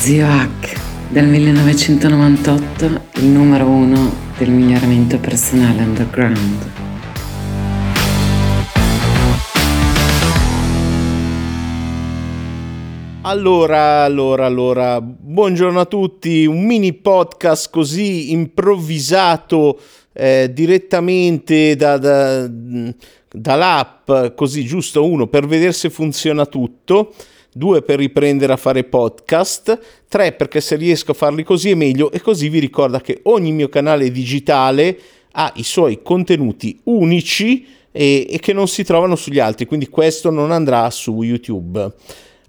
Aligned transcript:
Zio 0.00 0.26
Hack, 0.26 0.80
del 1.10 1.26
1998, 1.26 2.84
il 3.16 3.26
numero 3.26 3.66
uno 3.66 4.10
del 4.38 4.48
miglioramento 4.48 5.18
personale 5.18 5.82
underground. 5.82 6.70
Allora, 13.20 14.02
allora, 14.04 14.46
allora, 14.46 15.02
buongiorno 15.02 15.80
a 15.80 15.84
tutti, 15.84 16.46
un 16.46 16.64
mini 16.64 16.94
podcast 16.94 17.68
così 17.68 18.32
improvvisato 18.32 19.78
eh, 20.14 20.50
direttamente 20.50 21.76
da, 21.76 21.98
da, 21.98 22.50
dall'app, 23.30 24.10
così 24.34 24.64
giusto 24.64 25.04
uno 25.04 25.26
per 25.26 25.46
vedere 25.46 25.72
se 25.72 25.90
funziona 25.90 26.46
tutto 26.46 27.12
due 27.52 27.82
per 27.82 27.98
riprendere 27.98 28.52
a 28.52 28.56
fare 28.56 28.84
podcast, 28.84 29.78
tre 30.08 30.32
perché 30.32 30.60
se 30.60 30.76
riesco 30.76 31.12
a 31.12 31.14
farli 31.14 31.42
così 31.42 31.70
è 31.70 31.74
meglio 31.74 32.10
e 32.10 32.20
così 32.20 32.48
vi 32.48 32.58
ricorda 32.58 33.00
che 33.00 33.20
ogni 33.24 33.52
mio 33.52 33.68
canale 33.68 34.10
digitale 34.10 34.98
ha 35.32 35.52
i 35.56 35.62
suoi 35.62 36.00
contenuti 36.02 36.80
unici 36.84 37.66
e, 37.92 38.26
e 38.28 38.38
che 38.38 38.52
non 38.52 38.68
si 38.68 38.84
trovano 38.84 39.16
sugli 39.16 39.38
altri, 39.38 39.66
quindi 39.66 39.88
questo 39.88 40.30
non 40.30 40.50
andrà 40.50 40.88
su 40.90 41.22
YouTube. 41.22 41.92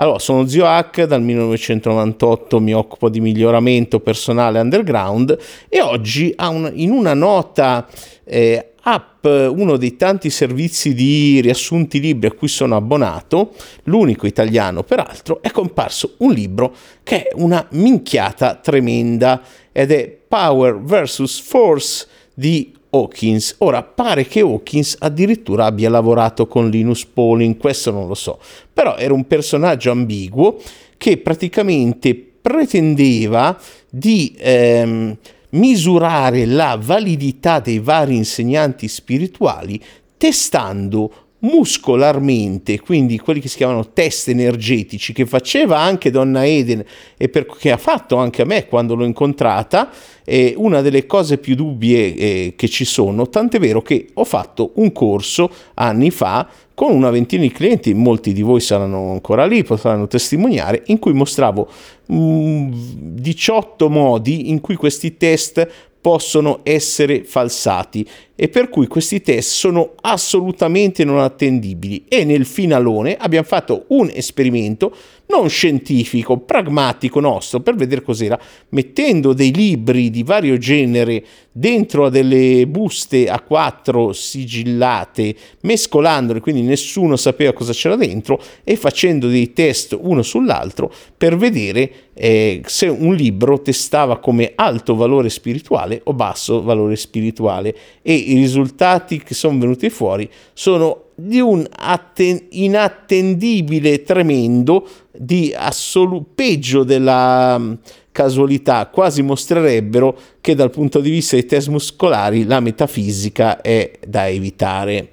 Allora, 0.00 0.20
sono 0.20 0.46
Zio 0.46 0.64
Hack, 0.64 1.04
dal 1.04 1.22
1998 1.22 2.60
mi 2.60 2.72
occupo 2.72 3.08
di 3.08 3.20
miglioramento 3.20 3.98
personale 3.98 4.60
underground 4.60 5.36
e 5.68 5.80
oggi 5.80 6.32
in 6.74 6.92
una 6.92 7.14
nota 7.14 7.84
eh, 8.22 8.74
app, 8.92 9.24
uno 9.24 9.76
dei 9.76 9.96
tanti 9.96 10.30
servizi 10.30 10.94
di 10.94 11.40
riassunti 11.40 12.00
libri 12.00 12.28
a 12.28 12.32
cui 12.32 12.48
sono 12.48 12.76
abbonato, 12.76 13.54
l'unico 13.84 14.26
italiano 14.26 14.82
peraltro, 14.82 15.42
è 15.42 15.50
comparso 15.50 16.14
un 16.18 16.32
libro 16.32 16.74
che 17.02 17.24
è 17.24 17.30
una 17.34 17.66
minchiata 17.72 18.54
tremenda 18.54 19.42
ed 19.72 19.92
è 19.92 20.16
Power 20.26 20.80
vs. 20.80 21.40
Force 21.40 22.06
di 22.34 22.72
Hawkins. 22.90 23.56
Ora 23.58 23.82
pare 23.82 24.26
che 24.26 24.40
Hawkins 24.40 24.96
addirittura 25.00 25.66
abbia 25.66 25.90
lavorato 25.90 26.46
con 26.46 26.70
Linus 26.70 27.04
Pauling, 27.04 27.56
questo 27.58 27.90
non 27.90 28.06
lo 28.08 28.14
so, 28.14 28.38
però 28.72 28.96
era 28.96 29.12
un 29.12 29.26
personaggio 29.26 29.90
ambiguo 29.90 30.56
che 30.96 31.18
praticamente 31.18 32.14
pretendeva 32.14 33.58
di 33.90 34.34
ehm, 34.38 35.16
misurare 35.50 36.44
la 36.46 36.78
validità 36.80 37.60
dei 37.60 37.78
vari 37.78 38.16
insegnanti 38.16 38.88
spirituali 38.88 39.82
testando 40.16 41.27
muscolarmente, 41.40 42.80
quindi 42.80 43.18
quelli 43.18 43.40
che 43.40 43.48
si 43.48 43.56
chiamano 43.56 43.92
test 43.92 44.28
energetici, 44.28 45.12
che 45.12 45.26
faceva 45.26 45.78
anche 45.78 46.10
Donna 46.10 46.44
Eden 46.46 46.84
e 47.16 47.28
per, 47.28 47.46
che 47.46 47.70
ha 47.70 47.76
fatto 47.76 48.16
anche 48.16 48.42
a 48.42 48.44
me 48.44 48.66
quando 48.66 48.94
l'ho 48.94 49.04
incontrata, 49.04 49.90
è 50.24 50.54
una 50.56 50.80
delle 50.80 51.06
cose 51.06 51.38
più 51.38 51.54
dubbie 51.54 52.14
eh, 52.14 52.54
che 52.56 52.68
ci 52.68 52.84
sono, 52.84 53.28
tant'è 53.28 53.58
vero 53.58 53.82
che 53.82 54.08
ho 54.14 54.24
fatto 54.24 54.72
un 54.74 54.92
corso 54.92 55.50
anni 55.74 56.10
fa 56.10 56.48
con 56.74 56.94
una 56.94 57.10
ventina 57.10 57.42
di 57.42 57.50
clienti, 57.50 57.92
molti 57.92 58.32
di 58.32 58.42
voi 58.42 58.60
saranno 58.60 59.10
ancora 59.10 59.46
lì, 59.46 59.64
potranno 59.64 60.06
testimoniare, 60.06 60.82
in 60.86 61.00
cui 61.00 61.12
mostravo 61.12 61.68
mm, 62.12 62.70
18 63.16 63.90
modi 63.90 64.50
in 64.50 64.60
cui 64.60 64.76
questi 64.76 65.16
test 65.16 65.87
possono 66.00 66.60
essere 66.62 67.24
falsati 67.24 68.06
e 68.34 68.48
per 68.48 68.68
cui 68.68 68.86
questi 68.86 69.20
test 69.20 69.50
sono 69.50 69.94
assolutamente 70.00 71.04
non 71.04 71.18
attendibili. 71.18 72.04
E 72.08 72.24
nel 72.24 72.46
finalone 72.46 73.16
abbiamo 73.16 73.46
fatto 73.46 73.84
un 73.88 74.10
esperimento 74.12 74.94
non 75.28 75.48
scientifico, 75.48 76.38
pragmatico 76.38 77.20
nostro 77.20 77.60
per 77.60 77.74
vedere 77.74 78.02
cos'era, 78.02 78.38
mettendo 78.70 79.32
dei 79.32 79.52
libri 79.52 80.10
di 80.10 80.22
vario 80.22 80.56
genere 80.56 81.24
dentro 81.52 82.06
a 82.06 82.10
delle 82.10 82.66
buste 82.66 83.28
a 83.28 83.40
quattro 83.40 84.12
sigillate, 84.12 85.34
mescolandole, 85.62 86.40
quindi 86.40 86.62
nessuno 86.62 87.16
sapeva 87.16 87.52
cosa 87.52 87.72
c'era 87.72 87.96
dentro 87.96 88.40
e 88.64 88.76
facendo 88.76 89.28
dei 89.28 89.52
test 89.52 89.96
uno 90.00 90.22
sull'altro 90.22 90.92
per 91.16 91.36
vedere 91.36 91.90
eh, 92.14 92.62
se 92.64 92.86
un 92.86 93.14
libro 93.14 93.60
testava 93.60 94.18
come 94.18 94.52
alto 94.54 94.94
valore 94.94 95.28
spirituale 95.30 96.00
o 96.04 96.14
basso 96.14 96.62
valore 96.62 96.96
spirituale. 96.96 97.74
E 98.02 98.14
i 98.14 98.34
risultati 98.34 99.22
che 99.22 99.34
sono 99.34 99.58
venuti 99.58 99.90
fuori 99.90 100.28
sono 100.52 101.07
di 101.20 101.40
un 101.40 101.66
atten- 101.68 102.46
inattendibile 102.50 104.02
tremendo 104.02 104.86
di 105.10 105.52
assoluto 105.56 106.30
peggio 106.32 106.84
della 106.84 107.56
um, 107.58 107.76
casualità 108.12 108.86
quasi 108.86 109.22
mostrerebbero 109.22 110.16
che 110.40 110.54
dal 110.54 110.70
punto 110.70 111.00
di 111.00 111.10
vista 111.10 111.34
dei 111.34 111.44
test 111.44 111.68
muscolari 111.68 112.44
la 112.44 112.60
metafisica 112.60 113.60
è 113.60 113.98
da 114.06 114.28
evitare 114.28 115.10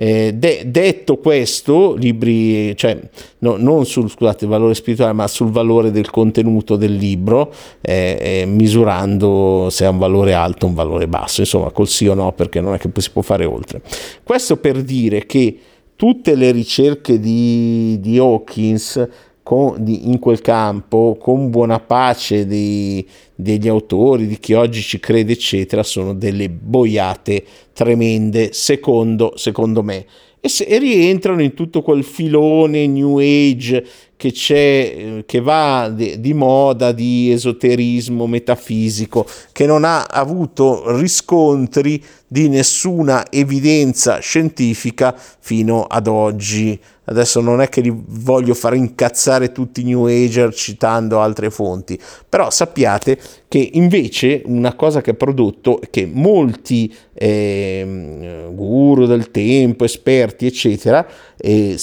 eh, 0.00 0.32
de- 0.32 0.62
detto 0.66 1.16
questo, 1.16 1.94
libri, 1.94 2.76
cioè 2.76 2.96
no, 3.38 3.56
non 3.56 3.84
sul 3.84 4.08
scusate, 4.08 4.46
valore 4.46 4.74
spirituale, 4.74 5.12
ma 5.12 5.26
sul 5.26 5.50
valore 5.50 5.90
del 5.90 6.08
contenuto 6.08 6.76
del 6.76 6.94
libro, 6.94 7.52
eh, 7.80 8.16
eh, 8.20 8.46
misurando 8.46 9.66
se 9.70 9.84
ha 9.84 9.90
un 9.90 9.98
valore 9.98 10.34
alto 10.34 10.66
o 10.66 10.68
un 10.68 10.74
valore 10.74 11.08
basso, 11.08 11.40
insomma, 11.40 11.70
col 11.70 11.88
sì 11.88 12.06
o 12.06 12.14
no, 12.14 12.30
perché 12.30 12.60
non 12.60 12.74
è 12.74 12.78
che 12.78 12.88
si 12.98 13.10
può 13.10 13.22
fare 13.22 13.44
oltre. 13.44 13.82
Questo 14.22 14.58
per 14.58 14.82
dire 14.82 15.26
che 15.26 15.58
tutte 15.96 16.36
le 16.36 16.52
ricerche 16.52 17.18
di, 17.18 17.98
di 17.98 18.18
Hawkins 18.18 19.04
con, 19.48 19.82
di, 19.82 20.10
in 20.10 20.18
quel 20.18 20.42
campo, 20.42 21.16
con 21.18 21.48
buona 21.48 21.80
pace 21.80 22.46
dei, 22.46 23.08
degli 23.34 23.66
autori, 23.66 24.26
di 24.26 24.38
chi 24.38 24.52
oggi 24.52 24.82
ci 24.82 25.00
crede, 25.00 25.32
eccetera, 25.32 25.82
sono 25.82 26.12
delle 26.12 26.50
boiate 26.50 27.42
tremende, 27.72 28.52
secondo, 28.52 29.32
secondo 29.36 29.82
me. 29.82 30.04
E, 30.38 30.50
se, 30.50 30.64
e 30.64 30.78
rientrano 30.78 31.40
in 31.42 31.54
tutto 31.54 31.80
quel 31.80 32.04
filone 32.04 32.86
New 32.86 33.16
Age 33.16 33.86
che 34.16 34.32
c'è, 34.32 34.94
eh, 34.94 35.22
che 35.24 35.40
va 35.40 35.90
di, 35.94 36.20
di 36.20 36.34
moda, 36.34 36.92
di 36.92 37.30
esoterismo 37.32 38.26
metafisico, 38.26 39.24
che 39.52 39.64
non 39.64 39.84
ha 39.84 40.02
avuto 40.02 40.94
riscontri 40.98 42.04
di 42.26 42.50
nessuna 42.50 43.30
evidenza 43.30 44.18
scientifica 44.18 45.16
fino 45.16 45.84
ad 45.84 46.06
oggi. 46.06 46.78
Adesso 47.08 47.40
non 47.40 47.62
è 47.62 47.68
che 47.70 47.80
li 47.80 47.92
voglio 47.94 48.52
far 48.52 48.74
incazzare 48.74 49.50
tutti 49.50 49.80
i 49.80 49.84
New 49.84 50.04
Ager 50.04 50.52
citando 50.52 51.20
altre 51.20 51.48
fonti, 51.48 51.98
però 52.28 52.50
sappiate 52.50 53.18
che 53.48 53.70
invece 53.72 54.42
una 54.44 54.74
cosa 54.74 55.00
che 55.00 55.10
ha 55.10 55.14
prodotto 55.14 55.80
che 55.90 56.06
molti 56.06 56.94
eh, 57.14 58.46
guru 58.52 59.06
del 59.06 59.30
tempo, 59.30 59.84
esperti, 59.84 60.46
eccetera, 60.46 61.06
eh, 61.36 61.78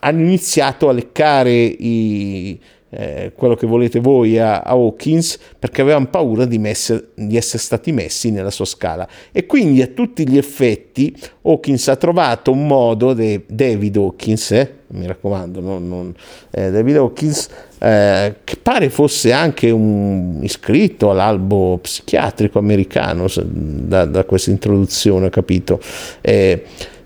hanno 0.00 0.20
iniziato 0.20 0.88
a 0.88 0.92
leccare 0.92 1.52
i 1.52 2.58
eh, 2.94 3.32
quello 3.34 3.54
che 3.54 3.66
volete 3.66 4.00
voi 4.00 4.38
a, 4.38 4.60
a 4.60 4.72
Hawkins 4.72 5.38
perché 5.58 5.80
avevano 5.80 6.08
paura 6.08 6.44
di, 6.44 6.58
messe, 6.58 7.08
di, 7.14 7.38
essere 7.38 7.62
stati 7.62 7.90
messi 7.90 8.30
nella 8.30 8.50
sua 8.50 8.66
scala. 8.66 9.08
E 9.32 9.46
quindi 9.46 9.80
a 9.80 9.86
tutti 9.86 10.28
gli 10.28 10.36
effetti 10.36 11.16
Hawkins 11.42 11.88
ha 11.88 11.96
trovato 11.96 12.52
un 12.52 12.66
modo 12.66 13.14
de, 13.14 13.44
David 13.46 13.96
Hawkins 13.96 14.50
eh, 14.50 14.74
mi 14.88 15.06
raccomando 15.06 15.60
non, 15.60 15.88
non, 15.88 16.14
eh, 16.50 16.70
David 16.70 16.96
Hawkins 16.96 17.48
eh, 17.78 18.34
che 18.44 18.56
pare 18.60 18.90
fosse 18.90 19.32
anche 19.32 19.70
un 19.70 20.40
iscritto 20.42 21.10
all'albo 21.10 21.78
psichiatrico 21.78 22.58
americano 22.58 23.26
da, 23.42 24.04
da 24.04 24.24
questa 24.24 24.50
introduzione 24.50 25.26
ho 25.26 25.30
capito. 25.30 25.80
Eh, 26.20 26.62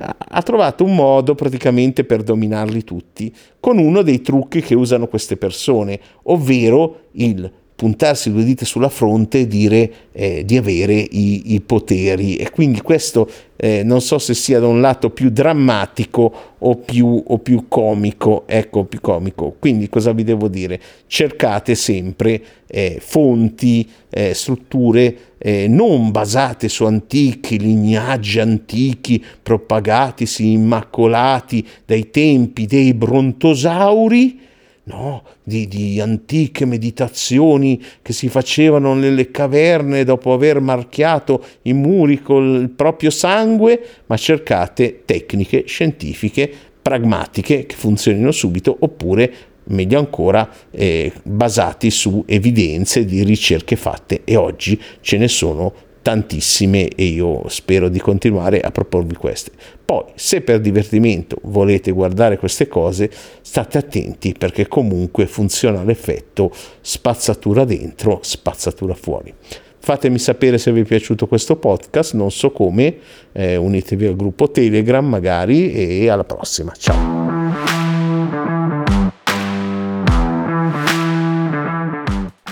ha 0.00 0.42
trovato 0.42 0.84
un 0.84 0.94
modo 0.94 1.34
praticamente 1.34 2.04
per 2.04 2.22
dominarli 2.22 2.84
tutti, 2.84 3.34
con 3.60 3.78
uno 3.78 4.02
dei 4.02 4.20
trucchi 4.22 4.60
che 4.60 4.74
usano 4.74 5.06
queste 5.06 5.36
persone, 5.36 6.00
ovvero 6.24 7.08
il 7.12 7.50
puntarsi 7.80 8.30
due 8.30 8.44
dita 8.44 8.66
sulla 8.66 8.90
fronte 8.90 9.38
e 9.38 9.46
dire 9.46 9.92
eh, 10.12 10.44
di 10.44 10.58
avere 10.58 10.92
i, 10.92 11.54
i, 11.54 11.62
poteri. 11.62 12.36
E 12.36 12.50
quindi 12.50 12.82
questo 12.82 13.26
eh, 13.56 13.82
non 13.82 14.02
so 14.02 14.18
se 14.18 14.34
sia 14.34 14.60
da 14.60 14.66
un 14.66 14.82
lato 14.82 15.08
più 15.08 15.30
drammatico 15.30 16.32
o 16.58 16.76
più, 16.76 17.24
o 17.26 17.38
più 17.38 17.68
comico. 17.68 18.42
Ecco 18.44 18.84
più 18.84 19.00
comico. 19.00 19.56
Quindi 19.58 19.88
cosa 19.88 20.12
vi 20.12 20.24
devo 20.24 20.48
dire? 20.48 20.78
Cercate 21.06 21.74
sempre 21.74 22.42
eh, 22.66 22.98
fonti 23.00 23.88
eh, 24.10 24.34
strutture 24.34 25.16
eh, 25.38 25.66
non 25.66 26.10
basate 26.10 26.68
su 26.68 26.84
antichi 26.84 27.58
lignaggi 27.58 28.40
antichi 28.40 29.24
propagatisi 29.42 30.52
immacolati 30.52 31.66
dai 31.86 32.10
tempi 32.10 32.66
dei 32.66 32.92
brontosauri 32.92 34.48
no? 34.84 35.22
di, 35.42 35.68
di, 35.68 36.00
antiche 36.00 36.64
meditazioni 36.64 37.82
che 38.02 38.12
si 38.12 38.28
facevano 38.28 38.94
nelle 38.94 39.30
caverne 39.30 40.04
dopo 40.04 40.32
aver 40.32 40.60
marchiato 40.60 41.44
i 41.62 41.72
muri 41.72 42.22
col 42.22 42.70
proprio 42.74 43.10
sangue, 43.10 43.80
ma 44.06 44.16
cercate 44.16 45.02
tecniche 45.04 45.64
scientifiche 45.66 46.50
pragmatiche 46.80 47.66
che 47.66 47.74
funzionino 47.76 48.32
subito 48.32 48.76
oppure 48.80 49.32
meglio 49.64 49.98
ancora 49.98 50.48
eh, 50.70 51.12
basati 51.22 51.90
su 51.90 52.24
evidenze 52.26 53.04
di 53.04 53.22
ricerche 53.22 53.76
fatte 53.76 54.22
e 54.24 54.36
oggi 54.36 54.80
ce 55.00 55.18
ne 55.18 55.28
sono 55.28 55.72
tantissime 56.02 56.88
e 56.88 57.04
io 57.04 57.48
spero 57.48 57.88
di 57.88 57.98
continuare 57.98 58.60
a 58.60 58.70
proporvi 58.70 59.14
queste. 59.14 59.50
Poi, 59.84 60.04
se 60.14 60.40
per 60.40 60.60
divertimento 60.60 61.36
volete 61.42 61.90
guardare 61.90 62.38
queste 62.38 62.68
cose, 62.68 63.10
state 63.40 63.78
attenti 63.78 64.34
perché 64.36 64.68
comunque 64.68 65.26
funziona 65.26 65.82
l'effetto 65.82 66.52
spazzatura 66.80 67.64
dentro, 67.64 68.20
spazzatura 68.22 68.94
fuori. 68.94 69.34
Fatemi 69.82 70.18
sapere 70.18 70.58
se 70.58 70.72
vi 70.72 70.80
è 70.80 70.84
piaciuto 70.84 71.26
questo 71.26 71.56
podcast, 71.56 72.14
non 72.14 72.30
so 72.30 72.50
come, 72.50 72.98
eh, 73.32 73.56
unitevi 73.56 74.06
al 74.06 74.14
gruppo 74.14 74.50
Telegram 74.50 75.06
magari 75.06 75.72
e 75.72 76.08
alla 76.08 76.24
prossima. 76.24 76.72
Ciao! 76.76 77.18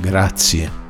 Grazie 0.00 0.89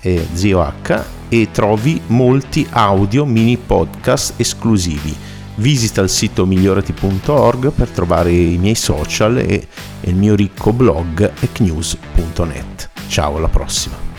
e 0.00 0.26
Zio 0.32 0.60
H 0.60 1.04
e 1.28 1.48
trovi 1.50 2.00
molti 2.08 2.66
audio 2.70 3.24
mini 3.24 3.56
podcast 3.56 4.34
esclusivi. 4.36 5.16
Visita 5.56 6.00
il 6.00 6.08
sito 6.08 6.46
migliorati.org 6.46 7.70
per 7.72 7.88
trovare 7.88 8.32
i 8.32 8.56
miei 8.56 8.74
social 8.74 9.38
e 9.38 9.66
il 10.00 10.14
mio 10.14 10.34
ricco 10.34 10.72
blog 10.72 11.32
ecnews.net. 11.40 12.90
Ciao, 13.08 13.36
alla 13.36 13.48
prossima! 13.48 14.09